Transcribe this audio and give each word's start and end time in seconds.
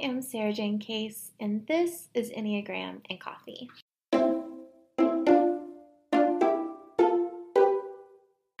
am 0.00 0.22
Sarah 0.22 0.52
Jane 0.52 0.78
Case, 0.78 1.32
and 1.40 1.66
this 1.66 2.08
is 2.14 2.30
Enneagram 2.30 3.00
and 3.10 3.20
Coffee. 3.20 3.68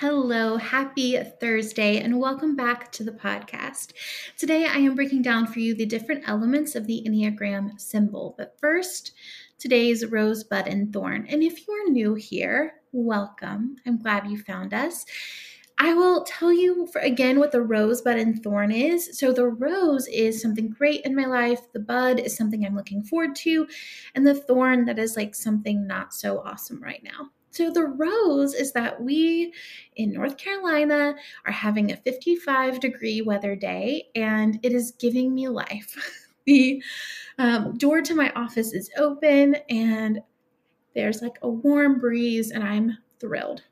Hello, 0.00 0.56
happy 0.56 1.16
Thursday, 1.40 2.00
and 2.00 2.18
welcome 2.18 2.56
back 2.56 2.90
to 2.92 3.04
the 3.04 3.12
podcast. 3.12 3.92
Today 4.36 4.64
I 4.66 4.78
am 4.78 4.96
breaking 4.96 5.22
down 5.22 5.46
for 5.46 5.60
you 5.60 5.74
the 5.74 5.86
different 5.86 6.28
elements 6.28 6.74
of 6.74 6.86
the 6.86 7.04
Enneagram 7.06 7.80
symbol. 7.80 8.34
But 8.36 8.56
first, 8.60 9.12
today's 9.58 10.06
rosebud 10.06 10.66
and 10.66 10.92
thorn. 10.92 11.26
And 11.28 11.44
if 11.44 11.66
you 11.66 11.74
are 11.74 11.90
new 11.90 12.14
here, 12.14 12.74
welcome. 12.90 13.76
I'm 13.86 13.98
glad 13.98 14.28
you 14.28 14.38
found 14.38 14.74
us. 14.74 15.06
I 15.80 15.94
will 15.94 16.24
tell 16.24 16.52
you 16.52 16.88
for, 16.88 17.00
again 17.00 17.38
what 17.38 17.52
the 17.52 17.62
rosebud 17.62 18.18
and 18.18 18.42
thorn 18.42 18.72
is. 18.72 19.16
So, 19.18 19.32
the 19.32 19.46
rose 19.46 20.08
is 20.08 20.42
something 20.42 20.70
great 20.70 21.02
in 21.02 21.14
my 21.14 21.26
life, 21.26 21.72
the 21.72 21.80
bud 21.80 22.18
is 22.18 22.36
something 22.36 22.64
I'm 22.64 22.76
looking 22.76 23.02
forward 23.02 23.36
to, 23.36 23.66
and 24.14 24.26
the 24.26 24.34
thorn 24.34 24.84
that 24.86 24.98
is 24.98 25.16
like 25.16 25.34
something 25.34 25.86
not 25.86 26.12
so 26.12 26.40
awesome 26.40 26.82
right 26.82 27.02
now. 27.04 27.30
So, 27.52 27.70
the 27.70 27.84
rose 27.84 28.54
is 28.54 28.72
that 28.72 29.00
we 29.00 29.52
in 29.96 30.12
North 30.12 30.36
Carolina 30.36 31.14
are 31.46 31.52
having 31.52 31.92
a 31.92 31.96
55 31.96 32.80
degree 32.80 33.22
weather 33.22 33.54
day, 33.54 34.08
and 34.16 34.58
it 34.64 34.72
is 34.72 34.92
giving 34.98 35.34
me 35.34 35.48
life. 35.48 35.96
the 36.46 36.82
um, 37.38 37.76
door 37.78 38.02
to 38.02 38.14
my 38.14 38.32
office 38.32 38.72
is 38.72 38.90
open, 38.98 39.56
and 39.70 40.20
there's 40.94 41.22
like 41.22 41.38
a 41.42 41.48
warm 41.48 42.00
breeze, 42.00 42.50
and 42.50 42.64
I'm 42.64 42.98
thrilled. 43.20 43.62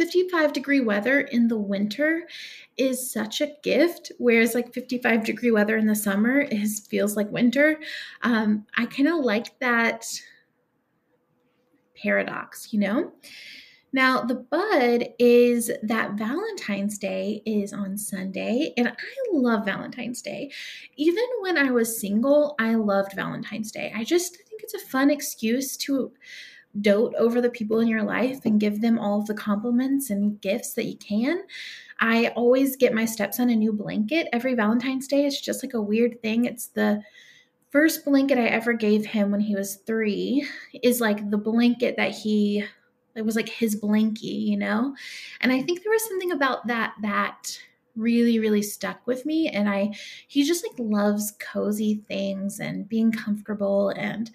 55 0.00 0.54
degree 0.54 0.80
weather 0.80 1.20
in 1.20 1.46
the 1.48 1.58
winter 1.58 2.26
is 2.78 3.12
such 3.12 3.42
a 3.42 3.52
gift 3.62 4.12
whereas 4.16 4.54
like 4.54 4.72
55 4.72 5.24
degree 5.24 5.50
weather 5.50 5.76
in 5.76 5.86
the 5.86 5.94
summer 5.94 6.40
is 6.40 6.86
feels 6.88 7.16
like 7.18 7.30
winter. 7.30 7.78
Um, 8.22 8.64
i 8.78 8.86
kind 8.86 9.10
of 9.10 9.16
like 9.16 9.58
that 9.58 10.06
paradox 12.02 12.72
you 12.72 12.80
know? 12.80 13.12
Now 13.92 14.22
the 14.22 14.36
bud 14.36 15.08
is 15.18 15.70
that 15.82 16.14
valentine's 16.14 16.96
day 16.96 17.42
is 17.44 17.74
on 17.74 17.98
sunday 17.98 18.72
and 18.78 18.88
i 18.88 18.94
love 19.34 19.66
valentine's 19.66 20.22
day. 20.22 20.50
Even 20.96 21.26
when 21.40 21.58
i 21.58 21.70
was 21.70 22.00
single 22.00 22.54
i 22.58 22.74
loved 22.74 23.12
valentine's 23.12 23.70
day. 23.70 23.92
I 23.94 24.04
just 24.04 24.34
think 24.34 24.62
it's 24.62 24.72
a 24.72 24.78
fun 24.78 25.10
excuse 25.10 25.76
to 25.78 26.10
dote 26.80 27.14
over 27.16 27.40
the 27.40 27.50
people 27.50 27.80
in 27.80 27.88
your 27.88 28.02
life 28.02 28.44
and 28.44 28.60
give 28.60 28.80
them 28.80 28.98
all 28.98 29.20
of 29.20 29.26
the 29.26 29.34
compliments 29.34 30.10
and 30.10 30.40
gifts 30.40 30.74
that 30.74 30.86
you 30.86 30.96
can. 30.96 31.42
I 31.98 32.28
always 32.28 32.76
get 32.76 32.94
my 32.94 33.04
stepson 33.04 33.50
a 33.50 33.56
new 33.56 33.72
blanket 33.72 34.28
every 34.32 34.54
Valentine's 34.54 35.08
Day. 35.08 35.26
It's 35.26 35.40
just 35.40 35.62
like 35.62 35.74
a 35.74 35.82
weird 35.82 36.22
thing. 36.22 36.44
It's 36.44 36.68
the 36.68 37.02
first 37.70 38.04
blanket 38.04 38.38
I 38.38 38.46
ever 38.46 38.72
gave 38.72 39.04
him 39.04 39.30
when 39.30 39.40
he 39.40 39.54
was 39.54 39.76
three, 39.76 40.46
is 40.82 41.00
like 41.00 41.30
the 41.30 41.38
blanket 41.38 41.96
that 41.96 42.12
he, 42.12 42.64
it 43.14 43.22
was 43.22 43.36
like 43.36 43.48
his 43.48 43.80
blankie, 43.80 44.46
you 44.46 44.56
know? 44.56 44.94
And 45.40 45.52
I 45.52 45.62
think 45.62 45.82
there 45.82 45.92
was 45.92 46.06
something 46.06 46.32
about 46.32 46.66
that 46.68 46.94
that 47.02 47.58
really 47.96 48.38
really 48.38 48.62
stuck 48.62 49.04
with 49.06 49.26
me 49.26 49.48
and 49.48 49.68
i 49.68 49.90
he 50.28 50.44
just 50.44 50.64
like 50.64 50.78
loves 50.78 51.32
cozy 51.40 52.02
things 52.06 52.60
and 52.60 52.88
being 52.88 53.10
comfortable 53.10 53.90
and 53.90 54.30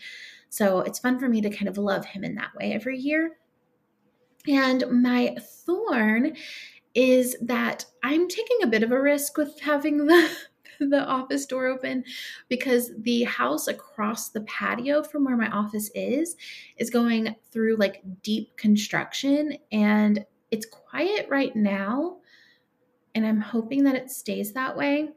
so 0.56 0.80
it's 0.80 1.00
fun 1.00 1.20
for 1.20 1.28
me 1.28 1.42
to 1.42 1.50
kind 1.50 1.68
of 1.68 1.78
love 1.78 2.06
him 2.06 2.24
in 2.24 2.34
that 2.36 2.56
way 2.56 2.72
every 2.72 2.98
year. 2.98 3.32
And 4.48 4.86
my 4.90 5.36
thorn 5.66 6.34
is 6.94 7.36
that 7.42 7.86
I'm 8.04 8.30
taking 8.30 8.64
a 8.64 8.68
bit 8.68 8.82
of 8.82 8.94
a 8.94 9.02
risk 9.02 9.36
with 9.38 9.60
having 9.60 10.06
the 10.06 10.30
the 10.80 11.06
office 11.06 11.46
door 11.46 11.68
open 11.68 12.06
because 12.48 12.92
the 13.00 13.24
house 13.24 13.68
across 13.68 14.30
the 14.30 14.42
patio 14.42 15.04
from 15.04 15.26
where 15.26 15.38
my 15.38 15.50
office 15.50 15.90
is 15.94 16.38
is 16.78 16.90
going 16.90 17.36
through 17.52 17.76
like 17.76 18.02
deep 18.24 18.56
construction 18.56 19.58
and 19.74 20.26
it's 20.52 20.66
quiet 20.66 21.28
right 21.30 21.56
now 21.56 22.18
and 23.14 23.26
I'm 23.26 23.42
hoping 23.42 23.84
that 23.86 23.96
it 23.96 24.12
stays 24.12 24.52
that 24.54 24.76
way. 24.76 25.10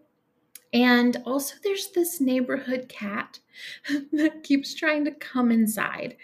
And 0.72 1.16
also, 1.24 1.54
there's 1.62 1.88
this 1.92 2.20
neighborhood 2.20 2.88
cat 2.88 3.38
that 4.12 4.42
keeps 4.42 4.74
trying 4.74 5.04
to 5.06 5.12
come 5.12 5.50
inside 5.50 6.16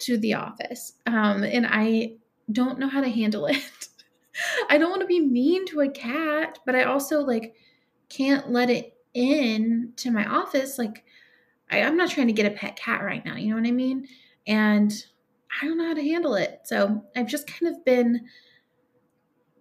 to 0.00 0.18
the 0.18 0.34
office. 0.34 0.94
Um, 1.06 1.42
and 1.42 1.66
I 1.68 2.16
don't 2.52 2.78
know 2.78 2.88
how 2.88 3.00
to 3.00 3.08
handle 3.08 3.46
it. 3.46 3.88
I 4.70 4.76
don't 4.76 4.90
want 4.90 5.00
to 5.00 5.06
be 5.06 5.20
mean 5.20 5.66
to 5.66 5.80
a 5.80 5.88
cat, 5.88 6.58
but 6.66 6.74
I 6.74 6.84
also 6.84 7.20
like 7.20 7.54
can't 8.08 8.50
let 8.50 8.68
it 8.68 8.96
in 9.14 9.92
to 9.96 10.10
my 10.10 10.26
office. 10.26 10.78
Like, 10.78 11.04
I, 11.70 11.82
I'm 11.82 11.96
not 11.96 12.10
trying 12.10 12.26
to 12.26 12.32
get 12.32 12.50
a 12.50 12.54
pet 12.54 12.76
cat 12.76 13.02
right 13.02 13.24
now. 13.24 13.36
You 13.36 13.50
know 13.50 13.56
what 13.56 13.66
I 13.66 13.72
mean? 13.72 14.06
And 14.46 14.92
I 15.60 15.66
don't 15.66 15.78
know 15.78 15.86
how 15.86 15.94
to 15.94 16.02
handle 16.02 16.34
it. 16.34 16.60
So 16.64 17.02
I've 17.16 17.26
just 17.26 17.46
kind 17.46 17.74
of 17.74 17.84
been 17.84 18.26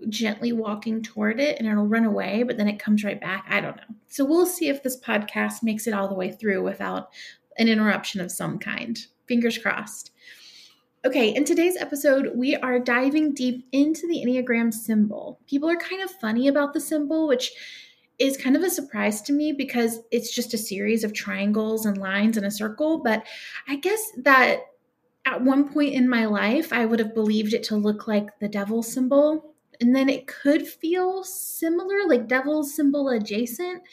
gently 0.09 0.51
walking 0.51 1.01
toward 1.01 1.39
it 1.39 1.57
and 1.57 1.67
it'll 1.67 1.87
run 1.87 2.05
away, 2.05 2.43
but 2.43 2.57
then 2.57 2.67
it 2.67 2.79
comes 2.79 3.03
right 3.03 3.19
back. 3.19 3.45
I 3.49 3.61
don't 3.61 3.77
know. 3.77 3.95
So 4.07 4.25
we'll 4.25 4.45
see 4.45 4.67
if 4.67 4.83
this 4.83 4.99
podcast 4.99 5.63
makes 5.63 5.87
it 5.87 5.93
all 5.93 6.07
the 6.07 6.15
way 6.15 6.31
through 6.31 6.63
without 6.63 7.09
an 7.57 7.67
interruption 7.67 8.21
of 8.21 8.31
some 8.31 8.59
kind. 8.59 8.99
Fingers 9.27 9.57
crossed. 9.57 10.11
Okay, 11.05 11.35
in 11.35 11.45
today's 11.45 11.77
episode, 11.77 12.31
we 12.35 12.55
are 12.55 12.79
diving 12.79 13.33
deep 13.33 13.67
into 13.71 14.07
the 14.07 14.23
Enneagram 14.25 14.73
symbol. 14.73 15.39
People 15.47 15.69
are 15.69 15.75
kind 15.75 16.01
of 16.01 16.09
funny 16.09 16.47
about 16.47 16.73
the 16.73 16.81
symbol, 16.81 17.27
which 17.27 17.51
is 18.17 18.37
kind 18.37 18.55
of 18.55 18.63
a 18.63 18.69
surprise 18.69 19.21
to 19.21 19.33
me 19.33 19.51
because 19.51 19.99
it's 20.11 20.33
just 20.33 20.53
a 20.53 20.57
series 20.57 21.03
of 21.03 21.13
triangles 21.13 21.85
and 21.85 21.97
lines 21.97 22.37
and 22.37 22.45
a 22.45 22.51
circle. 22.51 23.01
But 23.03 23.23
I 23.67 23.75
guess 23.75 24.01
that 24.23 24.61
at 25.25 25.43
one 25.43 25.71
point 25.71 25.93
in 25.93 26.09
my 26.09 26.25
life, 26.25 26.71
I 26.71 26.85
would 26.85 26.99
have 26.99 27.13
believed 27.13 27.53
it 27.53 27.63
to 27.65 27.75
look 27.75 28.07
like 28.07 28.39
the 28.39 28.47
devil 28.47 28.81
symbol 28.81 29.54
and 29.81 29.95
then 29.95 30.09
it 30.09 30.27
could 30.27 30.67
feel 30.67 31.23
similar, 31.23 32.07
like 32.07 32.27
devil's 32.27 32.75
symbol 32.75 33.09
adjacent. 33.09 33.83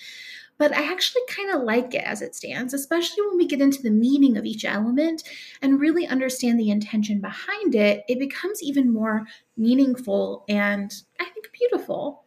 But 0.59 0.73
I 0.73 0.93
actually 0.93 1.23
kind 1.29 1.51
of 1.51 1.63
like 1.63 1.95
it 1.95 2.05
as 2.05 2.23
it 2.23 2.35
stands, 2.35 2.73
especially 2.75 3.27
when 3.27 3.37
we 3.37 3.47
get 3.47 3.61
into 3.61 3.83
the 3.83 3.91
meaning 3.91 4.37
of 4.37 4.45
each 4.45 4.65
element 4.65 5.25
and 5.61 5.81
really 5.81 6.07
understand 6.07 6.61
the 6.61 6.71
intention 6.71 7.21
behind 7.21 7.75
it. 7.75 8.05
It 8.09 8.19
becomes 8.19 8.63
even 8.63 8.93
more 8.93 9.27
meaningful 9.57 10.45
and 10.49 10.95
I 11.19 11.25
think 11.25 11.51
beautiful. 11.53 12.25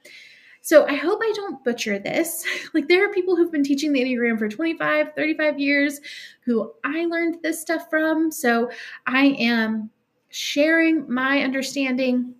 So 0.65 0.87
I 0.87 0.95
hope 0.95 1.19
I 1.21 1.31
don't 1.35 1.63
butcher 1.63 1.99
this. 1.99 2.43
Like 2.73 2.87
there 2.87 3.07
are 3.07 3.13
people 3.13 3.35
who've 3.35 3.51
been 3.51 3.63
teaching 3.63 3.93
the 3.93 4.01
Enneagram 4.01 4.37
for 4.37 4.49
25, 4.49 5.13
35 5.15 5.59
years 5.59 6.01
who 6.43 6.73
I 6.83 7.05
learned 7.05 7.37
this 7.41 7.61
stuff 7.61 7.89
from. 7.89 8.31
So 8.31 8.69
I 9.05 9.27
am 9.39 9.91
sharing 10.29 11.09
my 11.09 11.41
understanding 11.41 12.33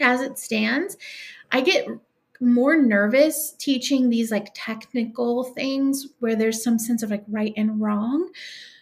as 0.00 0.20
it 0.20 0.38
stands. 0.38 0.96
I 1.50 1.60
get 1.60 1.86
more 2.42 2.76
nervous 2.76 3.52
teaching 3.52 4.10
these 4.10 4.32
like 4.32 4.48
technical 4.52 5.44
things 5.44 6.08
where 6.18 6.34
there's 6.34 6.62
some 6.62 6.78
sense 6.78 7.02
of 7.02 7.10
like 7.10 7.24
right 7.28 7.52
and 7.56 7.80
wrong 7.80 8.30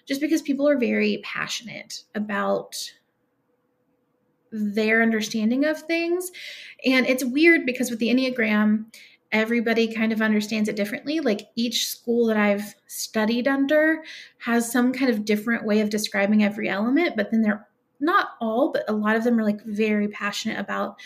just 0.06 0.20
because 0.20 0.40
people 0.40 0.66
are 0.66 0.78
very 0.78 1.20
passionate 1.22 2.04
about 2.14 2.74
their 4.50 5.02
understanding 5.02 5.64
of 5.64 5.80
things 5.82 6.32
and 6.86 7.06
it's 7.06 7.24
weird 7.24 7.66
because 7.66 7.90
with 7.90 7.98
the 7.98 8.08
enneagram 8.08 8.86
everybody 9.30 9.92
kind 9.92 10.10
of 10.10 10.22
understands 10.22 10.68
it 10.68 10.74
differently 10.74 11.20
like 11.20 11.48
each 11.54 11.86
school 11.86 12.26
that 12.26 12.38
i've 12.38 12.74
studied 12.86 13.46
under 13.46 14.02
has 14.38 14.72
some 14.72 14.90
kind 14.92 15.10
of 15.10 15.24
different 15.24 15.64
way 15.66 15.80
of 15.80 15.90
describing 15.90 16.42
every 16.42 16.68
element 16.68 17.14
but 17.14 17.30
then 17.30 17.42
they're 17.42 17.68
not 18.00 18.30
all, 18.40 18.72
but 18.72 18.84
a 18.88 18.92
lot 18.92 19.16
of 19.16 19.24
them 19.24 19.38
are 19.38 19.44
like 19.44 19.62
very 19.64 20.08
passionate 20.08 20.58
about 20.58 21.00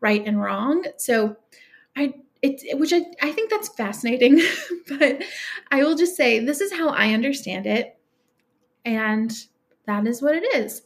right 0.00 0.22
and 0.24 0.40
wrong. 0.40 0.84
So 0.96 1.36
I 1.96 2.14
it, 2.42 2.78
which 2.78 2.92
I, 2.92 3.02
I 3.20 3.32
think 3.32 3.50
that's 3.50 3.68
fascinating, 3.70 4.40
but 4.88 5.22
I 5.70 5.82
will 5.82 5.96
just 5.96 6.16
say 6.16 6.38
this 6.38 6.60
is 6.60 6.72
how 6.72 6.90
I 6.90 7.12
understand 7.12 7.66
it, 7.66 7.98
and 8.84 9.32
that 9.86 10.06
is 10.06 10.22
what 10.22 10.34
it 10.34 10.44
is. 10.54 10.82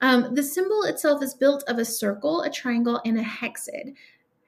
Um, 0.00 0.34
the 0.34 0.42
symbol 0.42 0.82
itself 0.84 1.22
is 1.22 1.34
built 1.34 1.64
of 1.66 1.78
a 1.78 1.84
circle, 1.84 2.42
a 2.42 2.50
triangle, 2.50 3.00
and 3.04 3.18
a 3.18 3.22
hexad. 3.22 3.94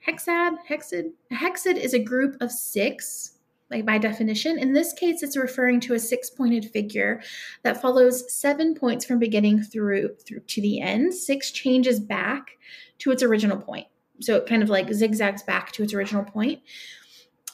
Hexad, 0.06 0.56
hexad, 0.68 1.12
hexad 1.32 1.76
is 1.76 1.94
a 1.94 1.98
group 1.98 2.36
of 2.40 2.52
six 2.52 3.35
like 3.70 3.84
by 3.84 3.98
definition. 3.98 4.58
In 4.58 4.72
this 4.72 4.92
case, 4.92 5.22
it's 5.22 5.36
referring 5.36 5.80
to 5.80 5.94
a 5.94 5.98
six-pointed 5.98 6.70
figure 6.70 7.20
that 7.62 7.82
follows 7.82 8.32
seven 8.32 8.74
points 8.74 9.04
from 9.04 9.18
beginning 9.18 9.62
through 9.62 10.16
through 10.26 10.40
to 10.40 10.60
the 10.60 10.80
end. 10.80 11.14
Six 11.14 11.50
changes 11.50 11.98
back 11.98 12.50
to 12.98 13.10
its 13.10 13.22
original 13.22 13.56
point. 13.56 13.86
So 14.20 14.36
it 14.36 14.46
kind 14.46 14.62
of 14.62 14.70
like 14.70 14.92
zigzags 14.92 15.42
back 15.42 15.72
to 15.72 15.82
its 15.82 15.94
original 15.94 16.24
point. 16.24 16.60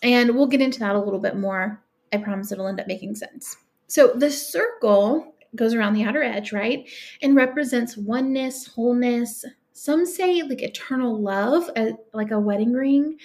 And 0.03 0.37
we'll 0.37 0.47
get 0.47 0.61
into 0.61 0.81
that 0.81 0.97
a 0.97 1.01
little 1.01 1.19
bit 1.19 1.37
more. 1.37 1.83
I 2.13 2.19
promise 2.19 2.53
it'll 2.53 2.69
end 2.69 2.81
up 2.81 2.87
making 2.87 3.15
sense. 3.15 3.57
So 3.87 4.13
the 4.15 4.31
circle 4.31 5.35
goes 5.57 5.75
around 5.75 5.95
the 5.95 6.05
outer 6.05 6.23
edge, 6.23 6.53
right? 6.53 6.89
And 7.23 7.37
represents 7.37 7.97
oneness, 7.97 8.67
wholeness, 8.67 9.45
some 9.73 10.07
say 10.07 10.43
like 10.43 10.63
eternal 10.63 11.21
love, 11.21 11.69
like 12.13 12.31
a 12.31 12.39
wedding 12.39 12.73
ring, 12.73 13.19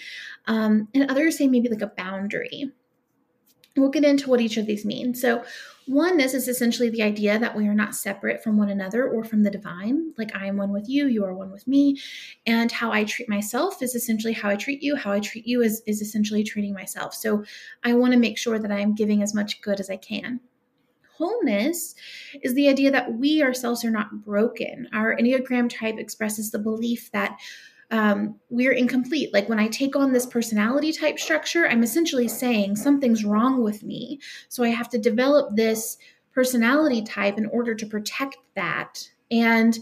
um, 0.47 0.87
and 0.93 1.11
others 1.11 1.37
say 1.37 1.47
maybe 1.47 1.69
like 1.69 1.81
a 1.81 1.93
boundary. 1.95 2.71
We'll 3.77 3.89
get 3.89 4.03
into 4.03 4.29
what 4.29 4.41
each 4.41 4.57
of 4.57 4.65
these 4.65 4.85
mean. 4.85 5.13
So, 5.13 5.43
oneness 5.87 6.33
is 6.33 6.47
essentially 6.47 6.89
the 6.89 7.01
idea 7.01 7.39
that 7.39 7.55
we 7.55 7.67
are 7.67 7.73
not 7.73 7.95
separate 7.95 8.43
from 8.43 8.57
one 8.57 8.69
another 8.69 9.07
or 9.09 9.23
from 9.23 9.43
the 9.43 9.49
divine. 9.49 10.13
Like 10.17 10.35
I 10.35 10.45
am 10.47 10.57
one 10.57 10.73
with 10.73 10.89
you, 10.89 11.07
you 11.07 11.23
are 11.23 11.33
one 11.33 11.51
with 11.51 11.67
me. 11.67 11.99
And 12.45 12.71
how 12.71 12.91
I 12.91 13.05
treat 13.05 13.29
myself 13.29 13.81
is 13.81 13.95
essentially 13.95 14.33
how 14.33 14.49
I 14.49 14.57
treat 14.57 14.83
you. 14.83 14.95
How 14.95 15.13
I 15.13 15.19
treat 15.19 15.47
you 15.47 15.61
is, 15.61 15.81
is 15.87 16.01
essentially 16.01 16.43
treating 16.43 16.73
myself. 16.73 17.13
So 17.13 17.43
I 17.83 17.93
want 17.93 18.13
to 18.13 18.19
make 18.19 18.37
sure 18.37 18.59
that 18.59 18.71
I 18.71 18.79
am 18.79 18.95
giving 18.95 19.23
as 19.23 19.33
much 19.33 19.61
good 19.61 19.79
as 19.79 19.89
I 19.89 19.97
can. 19.97 20.41
Wholeness 21.17 21.95
is 22.43 22.53
the 22.53 22.67
idea 22.67 22.91
that 22.91 23.13
we 23.13 23.41
ourselves 23.41 23.83
are 23.83 23.89
not 23.89 24.23
broken. 24.23 24.87
Our 24.93 25.15
Enneagram 25.15 25.69
type 25.69 25.97
expresses 25.97 26.51
the 26.51 26.59
belief 26.59 27.11
that 27.11 27.39
um, 27.89 28.35
we're 28.49 28.73
incomplete. 28.73 29.33
Like 29.33 29.47
when 29.47 29.59
I 29.59 29.67
take 29.67 29.95
on 29.95 30.11
this 30.11 30.25
personality 30.25 30.91
type 30.91 31.19
structure, 31.19 31.67
I'm 31.67 31.83
essentially 31.83 32.27
saying 32.27 32.75
something's 32.75 33.23
wrong 33.23 33.63
with 33.63 33.83
me. 33.83 34.19
So 34.49 34.63
I 34.63 34.69
have 34.69 34.89
to 34.89 34.97
develop 34.97 35.55
this 35.55 35.97
personality 36.33 37.01
type 37.01 37.37
in 37.37 37.45
order 37.47 37.73
to 37.73 37.85
protect 37.85 38.37
that 38.55 39.09
and 39.31 39.79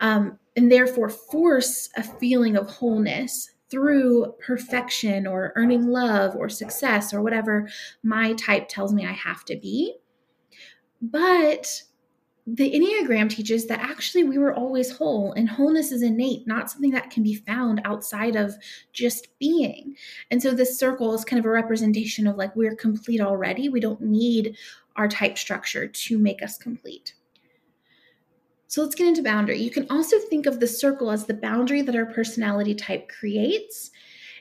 um, 0.00 0.38
and 0.56 0.70
therefore 0.70 1.08
force 1.08 1.88
a 1.96 2.02
feeling 2.02 2.56
of 2.56 2.70
wholeness 2.70 3.50
through 3.70 4.34
perfection 4.40 5.26
or 5.26 5.52
earning 5.56 5.88
love 5.88 6.34
or 6.36 6.48
success 6.48 7.12
or 7.12 7.20
whatever 7.20 7.68
my 8.02 8.32
type 8.34 8.68
tells 8.68 8.92
me 8.92 9.04
I 9.04 9.12
have 9.12 9.44
to 9.46 9.56
be. 9.56 9.96
But 11.02 11.82
the 12.54 12.72
Enneagram 12.72 13.28
teaches 13.28 13.66
that 13.66 13.80
actually 13.80 14.24
we 14.24 14.38
were 14.38 14.54
always 14.54 14.90
whole 14.90 15.32
and 15.32 15.48
wholeness 15.48 15.92
is 15.92 16.02
innate, 16.02 16.46
not 16.46 16.70
something 16.70 16.92
that 16.92 17.10
can 17.10 17.22
be 17.22 17.34
found 17.34 17.82
outside 17.84 18.36
of 18.36 18.54
just 18.92 19.28
being. 19.38 19.94
And 20.30 20.42
so 20.42 20.52
this 20.52 20.78
circle 20.78 21.12
is 21.14 21.24
kind 21.24 21.38
of 21.38 21.44
a 21.44 21.50
representation 21.50 22.26
of 22.26 22.36
like 22.36 22.56
we're 22.56 22.74
complete 22.74 23.20
already. 23.20 23.68
We 23.68 23.80
don't 23.80 24.00
need 24.00 24.56
our 24.96 25.08
type 25.08 25.36
structure 25.36 25.86
to 25.86 26.18
make 26.18 26.42
us 26.42 26.56
complete. 26.56 27.14
So 28.66 28.82
let's 28.82 28.94
get 28.94 29.08
into 29.08 29.22
boundary. 29.22 29.58
You 29.58 29.70
can 29.70 29.86
also 29.90 30.18
think 30.18 30.46
of 30.46 30.58
the 30.58 30.66
circle 30.66 31.10
as 31.10 31.26
the 31.26 31.34
boundary 31.34 31.82
that 31.82 31.96
our 31.96 32.06
personality 32.06 32.74
type 32.74 33.08
creates. 33.08 33.90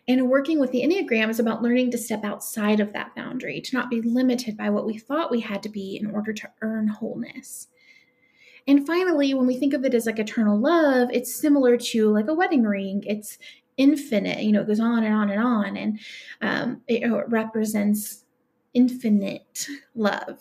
And 0.07 0.29
working 0.29 0.59
with 0.59 0.71
the 0.71 0.81
Enneagram 0.81 1.29
is 1.29 1.39
about 1.39 1.61
learning 1.61 1.91
to 1.91 1.97
step 1.97 2.23
outside 2.23 2.79
of 2.79 2.93
that 2.93 3.13
boundary, 3.15 3.59
to 3.59 3.75
not 3.75 3.89
be 3.89 4.01
limited 4.01 4.55
by 4.55 4.69
what 4.69 4.85
we 4.85 4.97
thought 4.97 5.31
we 5.31 5.41
had 5.41 5.61
to 5.63 5.69
be 5.69 5.97
in 5.97 6.09
order 6.09 6.31
to 6.31 6.49
earn 6.61 6.87
wholeness. 6.87 7.67
And 8.67 8.85
finally, 8.85 9.33
when 9.33 9.47
we 9.47 9.57
think 9.57 9.73
of 9.73 9.85
it 9.85 9.93
as 9.93 10.05
like 10.05 10.19
eternal 10.19 10.59
love, 10.59 11.09
it's 11.11 11.33
similar 11.33 11.77
to 11.77 12.09
like 12.09 12.27
a 12.27 12.33
wedding 12.33 12.63
ring. 12.63 13.03
It's 13.07 13.37
infinite, 13.77 14.43
you 14.43 14.51
know, 14.51 14.61
it 14.61 14.67
goes 14.67 14.79
on 14.79 15.03
and 15.03 15.13
on 15.13 15.29
and 15.29 15.41
on. 15.41 15.77
And 15.77 15.99
um, 16.41 16.81
it, 16.87 17.03
it 17.03 17.29
represents 17.29 18.25
infinite 18.73 19.67
love. 19.95 20.39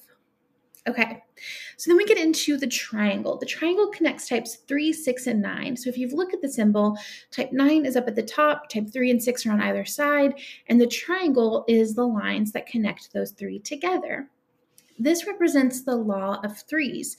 Okay, 0.89 1.21
so 1.77 1.91
then 1.91 1.97
we 1.97 2.07
get 2.07 2.17
into 2.17 2.57
the 2.57 2.67
triangle. 2.67 3.37
The 3.39 3.47
triangle 3.47 3.89
connects 3.89 4.29
types 4.29 4.59
three, 4.69 4.93
six, 4.93 5.27
and 5.27 5.43
nine. 5.43 5.77
So 5.77 5.91
if 5.91 5.99
you 5.99 6.09
look 6.09 6.33
at 6.33 6.41
the 6.41 6.49
symbol, 6.49 6.97
type 7.33 7.51
nine 7.53 7.85
is 7.85 7.97
up 7.97 8.07
at 8.07 8.15
the 8.15 8.23
top, 8.23 8.69
type 8.69 8.89
three 8.93 9.11
and 9.11 9.21
six 9.21 9.45
are 9.45 9.51
on 9.51 9.61
either 9.61 9.85
side, 9.85 10.35
and 10.69 10.81
the 10.81 10.87
triangle 10.87 11.65
is 11.67 11.95
the 11.95 12.07
lines 12.07 12.53
that 12.53 12.69
connect 12.69 13.13
those 13.13 13.33
three 13.33 13.59
together. 13.59 14.29
This 14.97 15.27
represents 15.27 15.83
the 15.83 15.97
law 15.97 16.41
of 16.45 16.57
threes 16.57 17.17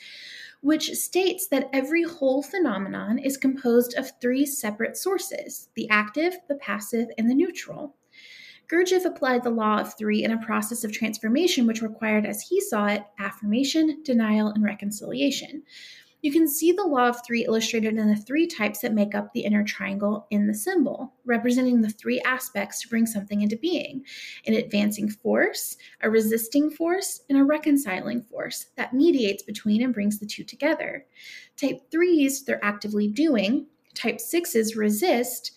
which 0.68 0.92
states 0.96 1.48
that 1.48 1.70
every 1.72 2.04
whole 2.04 2.44
phenomenon 2.44 3.18
is 3.18 3.38
composed 3.38 3.96
of 3.98 4.12
three 4.20 4.46
separate 4.46 4.98
sources 4.98 5.70
the 5.78 5.90
active, 5.90 6.36
the 6.50 6.56
passive, 6.56 7.08
and 7.18 7.30
the 7.30 7.34
neutral. 7.34 7.96
Gurdjieff 8.70 9.06
applied 9.06 9.44
the 9.44 9.50
law 9.50 9.80
of 9.80 9.98
three 9.98 10.26
in 10.26 10.32
a 10.32 10.46
process 10.46 10.84
of 10.84 10.92
transformation 10.92 11.66
which 11.66 11.82
required, 11.82 12.26
as 12.26 12.42
he 12.42 12.60
saw 12.60 12.88
it, 12.88 13.02
affirmation, 13.18 14.04
denial, 14.04 14.50
and 14.50 14.62
reconciliation. 14.62 15.64
You 16.22 16.32
can 16.32 16.48
see 16.48 16.72
the 16.72 16.84
law 16.84 17.08
of 17.08 17.24
three 17.26 17.46
illustrated 17.46 17.96
in 17.96 18.08
the 18.08 18.16
three 18.16 18.48
types 18.48 18.80
that 18.80 18.94
make 18.94 19.14
up 19.14 19.32
the 19.32 19.42
inner 19.42 19.64
triangle 19.64 20.26
in 20.32 20.48
the 20.48 20.54
symbol, 20.54 21.14
representing 21.26 21.82
the 21.82 21.90
three 21.90 22.20
aspects 22.22 22.82
to 22.82 22.90
bring 22.90 23.06
something 23.06 23.42
into 23.42 23.56
being 23.56 24.04
an 24.48 24.56
advancing 24.56 25.10
force, 25.10 25.78
a 26.02 26.10
resisting 26.10 26.72
force, 26.72 27.22
and 27.30 27.38
a 27.38 27.44
reconciling 27.44 28.24
force 28.24 28.68
that 28.78 28.94
mediates 28.94 29.44
between 29.44 29.84
and 29.84 29.94
brings 29.94 30.18
the 30.18 30.26
two 30.26 30.44
together. 30.44 31.06
Type 31.56 31.82
threes, 31.92 32.44
they're 32.44 32.64
actively 32.66 33.08
doing, 33.08 33.68
type 33.94 34.20
sixes 34.20 34.76
resist 34.76 35.52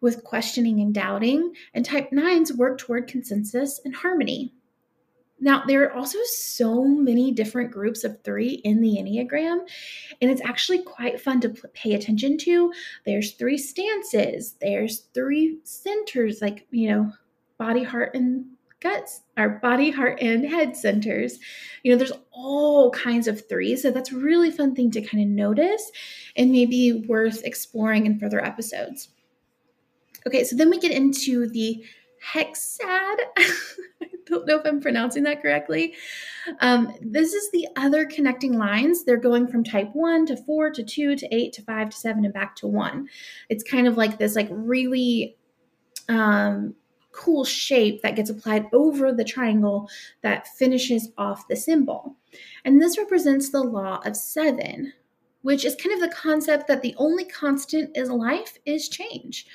with 0.00 0.22
questioning 0.22 0.80
and 0.80 0.94
doubting, 0.94 1.52
and 1.74 1.84
type 1.84 2.12
nines 2.12 2.52
work 2.52 2.78
toward 2.78 3.08
consensus 3.08 3.80
and 3.84 3.94
harmony. 3.94 4.52
Now, 5.38 5.64
there 5.66 5.84
are 5.84 5.92
also 5.92 6.18
so 6.24 6.84
many 6.84 7.30
different 7.30 7.70
groups 7.70 8.04
of 8.04 8.22
three 8.22 8.60
in 8.64 8.80
the 8.80 8.96
Enneagram, 8.96 9.60
and 10.22 10.30
it's 10.30 10.40
actually 10.40 10.82
quite 10.82 11.20
fun 11.20 11.40
to 11.42 11.50
pay 11.74 11.94
attention 11.94 12.38
to. 12.38 12.72
There's 13.04 13.32
three 13.32 13.58
stances, 13.58 14.54
there's 14.60 15.00
three 15.12 15.58
centers, 15.64 16.40
like, 16.40 16.66
you 16.70 16.88
know, 16.88 17.12
body, 17.58 17.82
heart, 17.82 18.14
and 18.14 18.46
guts, 18.80 19.22
our 19.36 19.48
body, 19.48 19.90
heart, 19.90 20.18
and 20.20 20.46
head 20.46 20.76
centers. 20.76 21.38
You 21.82 21.92
know, 21.92 21.98
there's 21.98 22.12
all 22.30 22.90
kinds 22.90 23.28
of 23.28 23.46
three. 23.48 23.76
So 23.76 23.90
that's 23.90 24.12
a 24.12 24.18
really 24.18 24.50
fun 24.50 24.74
thing 24.74 24.90
to 24.92 25.02
kind 25.02 25.22
of 25.22 25.28
notice 25.28 25.90
and 26.36 26.50
maybe 26.50 27.04
worth 27.08 27.44
exploring 27.44 28.06
in 28.06 28.18
further 28.18 28.44
episodes. 28.44 29.08
Okay, 30.26 30.44
so 30.44 30.56
then 30.56 30.70
we 30.70 30.78
get 30.78 30.92
into 30.92 31.48
the 31.48 31.84
hexad. 32.32 32.80
I 33.38 34.08
don't 34.26 34.46
know 34.46 34.58
if 34.58 34.66
I'm 34.66 34.80
pronouncing 34.80 35.22
that 35.24 35.42
correctly. 35.42 35.94
Um, 36.60 36.92
this 37.00 37.32
is 37.32 37.50
the 37.50 37.68
other 37.76 38.06
connecting 38.06 38.58
lines. 38.58 39.04
They're 39.04 39.16
going 39.16 39.46
from 39.46 39.64
type 39.64 39.90
1 39.92 40.26
to 40.26 40.36
4 40.36 40.70
to 40.70 40.82
2 40.82 41.16
to 41.16 41.34
8 41.34 41.52
to 41.52 41.62
5 41.62 41.90
to 41.90 41.96
7 41.96 42.24
and 42.24 42.34
back 42.34 42.56
to 42.56 42.66
1. 42.66 43.08
It's 43.48 43.62
kind 43.62 43.86
of 43.86 43.96
like 43.96 44.18
this 44.18 44.34
like 44.34 44.48
really 44.50 45.36
um, 46.08 46.74
cool 47.12 47.44
shape 47.44 48.02
that 48.02 48.16
gets 48.16 48.30
applied 48.30 48.66
over 48.72 49.12
the 49.12 49.24
triangle 49.24 49.88
that 50.22 50.48
finishes 50.48 51.10
off 51.16 51.48
the 51.48 51.56
symbol. 51.56 52.16
And 52.64 52.80
this 52.80 52.98
represents 52.98 53.50
the 53.50 53.62
law 53.62 54.00
of 54.04 54.16
7, 54.16 54.92
which 55.42 55.64
is 55.64 55.76
kind 55.76 55.94
of 55.94 56.00
the 56.00 56.14
concept 56.14 56.68
that 56.68 56.82
the 56.82 56.94
only 56.98 57.24
constant 57.24 57.96
in 57.96 58.08
life 58.08 58.58
is 58.66 58.88
change. 58.88 59.46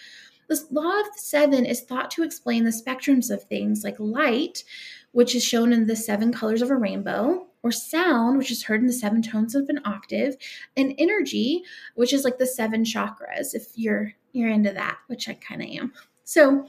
The 0.52 0.66
law 0.70 1.00
of 1.00 1.16
seven 1.16 1.66
is 1.66 1.80
thought 1.80 2.12
to 2.12 2.24
explain 2.24 2.66
the 2.66 2.72
spectrums 2.72 3.32
of 3.32 3.42
things 3.44 3.86
like 3.86 3.96
light, 4.00 4.66
which 5.14 5.34
is 5.34 5.46
shown 5.46 5.72
in 5.72 5.88
the 5.88 5.96
seven 5.96 6.34
colors 6.34 6.62
of 6.62 6.70
a 6.70 6.76
rainbow, 6.76 7.48
or 7.64 7.72
sound, 7.72 8.38
which 8.38 8.52
is 8.52 8.64
heard 8.64 8.82
in 8.82 8.88
the 8.88 8.92
seven 8.92 9.22
tones 9.22 9.56
of 9.56 9.70
an 9.70 9.80
octave, 9.86 10.36
and 10.76 10.94
energy, 10.98 11.64
which 11.96 12.12
is 12.12 12.26
like 12.26 12.38
the 12.38 12.46
seven 12.46 12.84
chakras, 12.84 13.54
if 13.54 13.68
you're 13.76 14.12
you're 14.34 14.50
into 14.50 14.74
that, 14.74 14.98
which 15.08 15.30
I 15.30 15.36
kind 15.36 15.62
of 15.62 15.70
am. 15.70 15.94
So 16.26 16.68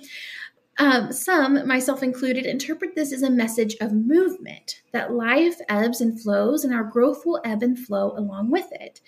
um, 0.78 1.12
some, 1.12 1.66
myself 1.66 2.04
included, 2.04 2.46
interpret 2.46 2.94
this 2.94 3.12
as 3.12 3.24
a 3.24 3.30
message 3.30 3.74
of 3.80 3.90
movement, 3.90 4.82
that 4.92 5.12
life 5.12 5.56
ebbs 5.68 6.00
and 6.00 6.20
flows, 6.20 6.62
and 6.62 6.72
our 6.72 6.84
growth 6.84 7.26
will 7.26 7.40
ebb 7.44 7.64
and 7.64 7.76
flow 7.76 8.12
along 8.16 8.52
with 8.52 8.70
it. 8.70 9.00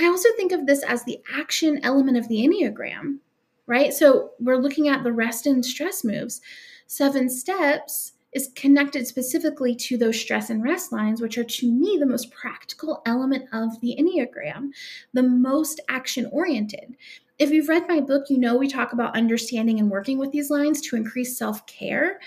I 0.00 0.06
also 0.06 0.30
think 0.36 0.50
of 0.50 0.66
this 0.66 0.82
as 0.82 1.04
the 1.04 1.20
action 1.32 1.78
element 1.84 2.16
of 2.16 2.26
the 2.26 2.44
Enneagram 2.44 3.20
right? 3.66 3.92
So 3.92 4.30
we're 4.40 4.56
looking 4.56 4.88
at 4.88 5.02
the 5.02 5.12
rest 5.12 5.46
and 5.46 5.64
stress 5.64 6.04
moves. 6.04 6.40
Seven 6.86 7.28
steps 7.30 8.12
is 8.32 8.50
connected 8.56 9.06
specifically 9.06 9.74
to 9.76 9.96
those 9.96 10.20
stress 10.20 10.50
and 10.50 10.62
rest 10.62 10.92
lines, 10.92 11.20
which 11.20 11.38
are 11.38 11.44
to 11.44 11.70
me 11.70 11.96
the 11.98 12.06
most 12.06 12.32
practical 12.32 13.00
element 13.06 13.48
of 13.52 13.80
the 13.80 13.96
Enneagram, 13.98 14.70
the 15.12 15.22
most 15.22 15.80
action 15.88 16.28
oriented. 16.32 16.96
If 17.38 17.50
you've 17.50 17.68
read 17.68 17.88
my 17.88 18.00
book, 18.00 18.24
you 18.28 18.38
know 18.38 18.56
we 18.56 18.68
talk 18.68 18.92
about 18.92 19.16
understanding 19.16 19.78
and 19.78 19.90
working 19.90 20.18
with 20.18 20.32
these 20.32 20.50
lines 20.50 20.80
to 20.82 20.96
increase 20.96 21.38
self 21.38 21.64
care. 21.66 22.20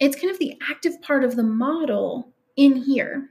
It's 0.00 0.16
kind 0.16 0.30
of 0.30 0.38
the 0.38 0.56
active 0.70 1.00
part 1.02 1.24
of 1.24 1.36
the 1.36 1.42
model 1.42 2.32
in 2.56 2.76
here. 2.76 3.30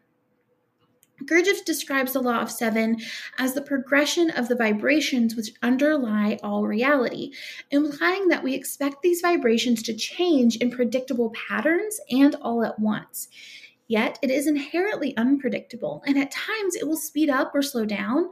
Gurdjieff 1.28 1.66
describes 1.66 2.14
the 2.14 2.22
law 2.22 2.40
of 2.40 2.50
seven 2.50 2.98
as 3.38 3.54
the 3.54 3.62
progression 3.62 4.30
of 4.32 4.48
the 4.48 4.56
vibrations 4.56 5.36
which 5.36 5.54
underlie 5.62 6.40
all 6.42 6.66
reality, 6.66 7.32
implying 7.70 8.30
that 8.30 8.44
we 8.44 8.54
expect 8.54 9.02
these 9.02 9.22
vibrations 9.22 9.84
to 9.84 9.94
change 9.94 10.56
in 10.58 10.72
predictable 10.72 11.32
patterns 11.32 12.00
and 12.10 12.36
all 12.42 12.64
at 12.64 12.80
once. 12.80 13.28
Yet 13.88 14.20
it 14.22 14.32
is 14.32 14.48
inherently 14.48 15.16
unpredictable, 15.16 16.04
and 16.06 16.18
at 16.18 16.32
times 16.32 16.76
it 16.76 16.88
will 16.88 16.98
speed 16.98 17.30
up 17.30 17.52
or 17.54 17.62
slow 17.62 17.86
down. 17.86 18.30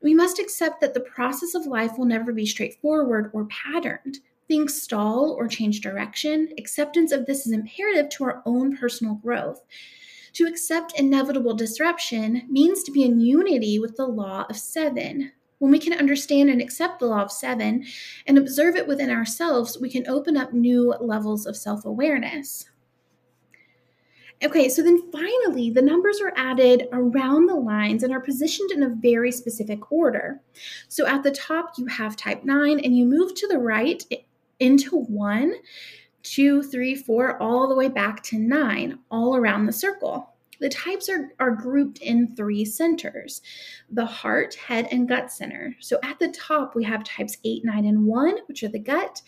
We 0.00 0.14
must 0.14 0.38
accept 0.38 0.80
that 0.80 0.94
the 0.94 1.00
process 1.00 1.54
of 1.54 1.66
life 1.66 1.98
will 1.98 2.06
never 2.06 2.32
be 2.32 2.46
straightforward 2.46 3.30
or 3.32 3.46
patterned. 3.46 4.18
Things 4.48 4.80
stall 4.80 5.36
or 5.38 5.46
change 5.46 5.80
direction. 5.80 6.48
Acceptance 6.56 7.12
of 7.12 7.26
this 7.26 7.46
is 7.46 7.52
imperative 7.52 8.08
to 8.10 8.24
our 8.24 8.42
own 8.46 8.76
personal 8.76 9.14
growth. 9.14 9.62
To 10.34 10.44
accept 10.44 10.98
inevitable 10.98 11.54
disruption 11.54 12.42
means 12.48 12.82
to 12.84 12.92
be 12.92 13.02
in 13.02 13.20
unity 13.20 13.78
with 13.78 13.96
the 13.96 14.06
law 14.06 14.46
of 14.48 14.56
seven. 14.56 15.32
When 15.58 15.72
we 15.72 15.78
can 15.78 15.92
understand 15.92 16.50
and 16.50 16.60
accept 16.60 17.00
the 17.00 17.06
law 17.06 17.22
of 17.22 17.32
seven 17.32 17.84
and 18.26 18.38
observe 18.38 18.76
it 18.76 18.86
within 18.86 19.10
ourselves, 19.10 19.78
we 19.80 19.90
can 19.90 20.08
open 20.08 20.36
up 20.36 20.52
new 20.52 20.94
levels 21.00 21.46
of 21.46 21.56
self 21.56 21.84
awareness. 21.84 22.70
Okay, 24.40 24.68
so 24.68 24.82
then 24.82 25.10
finally, 25.10 25.68
the 25.70 25.82
numbers 25.82 26.20
are 26.20 26.32
added 26.36 26.86
around 26.92 27.46
the 27.46 27.56
lines 27.56 28.04
and 28.04 28.12
are 28.12 28.20
positioned 28.20 28.70
in 28.70 28.84
a 28.84 28.88
very 28.88 29.32
specific 29.32 29.90
order. 29.90 30.40
So 30.86 31.08
at 31.08 31.24
the 31.24 31.32
top, 31.32 31.72
you 31.76 31.86
have 31.86 32.14
type 32.14 32.44
9, 32.44 32.78
and 32.78 32.96
you 32.96 33.04
move 33.04 33.34
to 33.34 33.48
the 33.48 33.58
right 33.58 34.04
into 34.60 34.96
1, 34.96 35.54
2, 36.32 36.62
3, 36.62 36.94
4, 36.94 37.42
all 37.42 37.68
the 37.68 37.74
way 37.74 37.88
back 37.88 38.22
to 38.24 38.38
9, 38.38 38.98
all 39.10 39.36
around 39.36 39.66
the 39.66 39.72
circle. 39.72 40.34
The 40.60 40.68
types 40.68 41.08
are, 41.08 41.32
are 41.38 41.52
grouped 41.52 41.98
in 41.98 42.34
three 42.34 42.64
centers 42.64 43.42
the 43.90 44.04
heart, 44.04 44.54
head, 44.54 44.88
and 44.90 45.08
gut 45.08 45.32
center. 45.32 45.74
So 45.80 45.98
at 46.02 46.18
the 46.18 46.28
top, 46.28 46.74
we 46.74 46.84
have 46.84 47.04
types 47.04 47.38
8, 47.44 47.64
9, 47.64 47.84
and 47.84 48.04
1, 48.04 48.38
which 48.46 48.62
are 48.62 48.68
the 48.68 48.78
gut. 48.78 49.22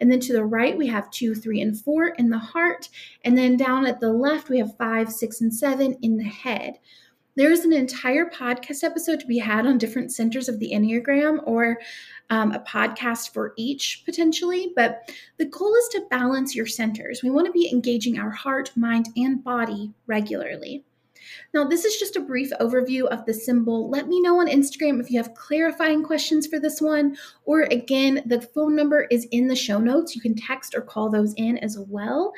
And 0.00 0.10
then 0.10 0.20
to 0.20 0.32
the 0.32 0.44
right, 0.44 0.76
we 0.76 0.86
have 0.88 1.10
two, 1.10 1.34
three, 1.34 1.60
and 1.60 1.80
four 1.80 2.08
in 2.08 2.28
the 2.28 2.38
heart. 2.38 2.88
And 3.24 3.38
then 3.38 3.56
down 3.56 3.86
at 3.86 4.00
the 4.00 4.12
left, 4.12 4.48
we 4.48 4.58
have 4.58 4.76
five, 4.76 5.10
six, 5.10 5.40
and 5.40 5.54
seven 5.54 5.96
in 6.02 6.16
the 6.16 6.24
head. 6.24 6.78
There 7.36 7.50
is 7.50 7.64
an 7.64 7.72
entire 7.72 8.30
podcast 8.30 8.84
episode 8.84 9.18
to 9.18 9.26
be 9.26 9.38
had 9.38 9.66
on 9.66 9.76
different 9.76 10.12
centers 10.12 10.48
of 10.48 10.60
the 10.60 10.70
Enneagram 10.72 11.40
or 11.44 11.80
um, 12.30 12.52
a 12.52 12.60
podcast 12.60 13.32
for 13.32 13.54
each 13.56 14.02
potentially. 14.04 14.72
But 14.76 15.10
the 15.38 15.46
goal 15.46 15.74
is 15.74 15.88
to 15.92 16.06
balance 16.10 16.54
your 16.54 16.66
centers. 16.66 17.24
We 17.24 17.30
want 17.30 17.46
to 17.46 17.52
be 17.52 17.68
engaging 17.72 18.20
our 18.20 18.30
heart, 18.30 18.70
mind, 18.76 19.08
and 19.16 19.42
body 19.42 19.92
regularly. 20.06 20.84
Now, 21.52 21.64
this 21.64 21.84
is 21.84 21.96
just 21.96 22.14
a 22.14 22.20
brief 22.20 22.50
overview 22.60 23.06
of 23.06 23.24
the 23.24 23.34
symbol. 23.34 23.90
Let 23.90 24.06
me 24.06 24.20
know 24.20 24.38
on 24.38 24.46
Instagram 24.46 25.00
if 25.00 25.10
you 25.10 25.20
have 25.20 25.34
clarifying 25.34 26.04
questions 26.04 26.46
for 26.46 26.60
this 26.60 26.80
one. 26.80 27.16
Or 27.46 27.62
again, 27.62 28.22
the 28.26 28.42
phone 28.42 28.76
number 28.76 29.08
is 29.10 29.26
in 29.32 29.48
the 29.48 29.56
show 29.56 29.78
notes. 29.78 30.14
You 30.14 30.22
can 30.22 30.36
text 30.36 30.74
or 30.74 30.82
call 30.82 31.10
those 31.10 31.34
in 31.34 31.58
as 31.58 31.78
well. 31.78 32.32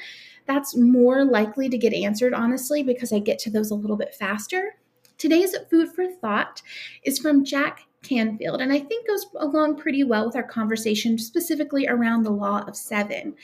That's 0.46 0.74
more 0.74 1.24
likely 1.24 1.68
to 1.68 1.76
get 1.76 1.92
answered, 1.92 2.32
honestly, 2.32 2.82
because 2.82 3.12
I 3.12 3.18
get 3.18 3.38
to 3.40 3.50
those 3.50 3.70
a 3.70 3.74
little 3.74 3.96
bit 3.96 4.14
faster. 4.14 4.76
Today's 5.18 5.56
food 5.70 5.90
for 5.92 6.06
thought 6.06 6.60
is 7.02 7.18
from 7.18 7.44
Jack 7.44 7.80
Canfield, 8.02 8.60
and 8.60 8.70
I 8.70 8.80
think 8.80 9.06
goes 9.06 9.26
along 9.36 9.78
pretty 9.78 10.04
well 10.04 10.26
with 10.26 10.36
our 10.36 10.42
conversation, 10.42 11.16
specifically 11.16 11.86
around 11.86 12.22
the 12.22 12.30
law 12.30 12.64
of 12.66 12.76
seven. 12.76 13.34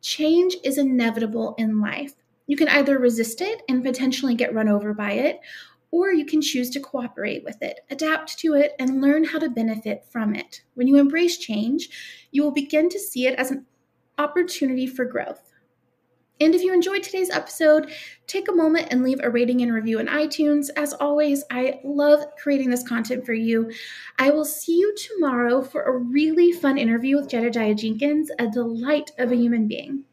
Change 0.00 0.56
is 0.64 0.78
inevitable 0.78 1.54
in 1.58 1.80
life. 1.80 2.14
You 2.46 2.56
can 2.56 2.68
either 2.68 2.98
resist 2.98 3.42
it 3.42 3.60
and 3.68 3.84
potentially 3.84 4.34
get 4.34 4.54
run 4.54 4.68
over 4.68 4.94
by 4.94 5.12
it, 5.12 5.40
or 5.90 6.10
you 6.10 6.24
can 6.24 6.40
choose 6.40 6.70
to 6.70 6.80
cooperate 6.80 7.44
with 7.44 7.60
it, 7.60 7.80
adapt 7.90 8.38
to 8.38 8.54
it, 8.54 8.72
and 8.78 9.02
learn 9.02 9.24
how 9.24 9.38
to 9.38 9.50
benefit 9.50 10.06
from 10.08 10.34
it. 10.34 10.62
When 10.72 10.86
you 10.86 10.96
embrace 10.96 11.36
change, 11.36 11.90
you 12.30 12.42
will 12.42 12.50
begin 12.50 12.88
to 12.88 12.98
see 12.98 13.26
it 13.26 13.38
as 13.38 13.50
an 13.50 13.66
opportunity 14.16 14.86
for 14.86 15.04
growth. 15.04 15.49
And 16.42 16.54
if 16.54 16.62
you 16.62 16.72
enjoyed 16.72 17.02
today's 17.02 17.28
episode, 17.28 17.92
take 18.26 18.48
a 18.48 18.52
moment 18.52 18.88
and 18.90 19.02
leave 19.02 19.20
a 19.22 19.28
rating 19.28 19.60
and 19.60 19.74
review 19.74 19.98
in 19.98 20.06
iTunes. 20.06 20.70
As 20.74 20.94
always, 20.94 21.44
I 21.50 21.80
love 21.84 22.24
creating 22.42 22.70
this 22.70 22.82
content 22.82 23.26
for 23.26 23.34
you. 23.34 23.70
I 24.18 24.30
will 24.30 24.46
see 24.46 24.78
you 24.78 24.94
tomorrow 24.96 25.62
for 25.62 25.82
a 25.82 25.98
really 25.98 26.52
fun 26.52 26.78
interview 26.78 27.16
with 27.16 27.28
Jedidiah 27.28 27.76
Jenkins, 27.76 28.30
a 28.38 28.48
delight 28.48 29.10
of 29.18 29.32
a 29.32 29.36
human 29.36 29.68
being. 29.68 30.04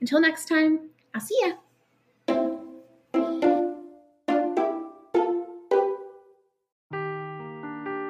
Until 0.00 0.22
next 0.22 0.48
time, 0.48 0.88
I'll 1.14 1.20
see 1.20 1.38
ya. 1.42 1.52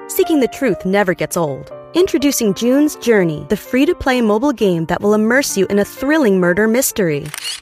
Seeking 0.07 0.39
the 0.39 0.49
truth 0.53 0.87
never 0.87 1.13
gets 1.13 1.37
old. 1.37 1.73
Introducing 1.95 2.55
June's 2.55 2.97
Journey, 2.97 3.47
the 3.49 3.57
free 3.57 3.87
to 3.87 3.95
play 3.95 4.21
mobile 4.21 4.53
game 4.53 4.85
that 4.87 5.01
will 5.01 5.15
immerse 5.15 5.57
you 5.57 5.67
in 5.67 5.79
a 5.79 5.85
thrilling 5.85 6.41
murder 6.41 6.67
mystery. 6.67 7.27